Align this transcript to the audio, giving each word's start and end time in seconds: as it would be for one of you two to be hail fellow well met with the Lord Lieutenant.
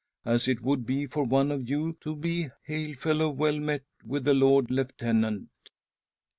as 0.25 0.47
it 0.47 0.61
would 0.63 0.83
be 0.83 1.05
for 1.05 1.23
one 1.25 1.51
of 1.51 1.69
you 1.69 1.93
two 2.01 2.15
to 2.15 2.15
be 2.15 2.49
hail 2.65 2.95
fellow 2.95 3.29
well 3.29 3.59
met 3.59 3.83
with 4.03 4.23
the 4.23 4.33
Lord 4.33 4.71
Lieutenant. 4.71 5.49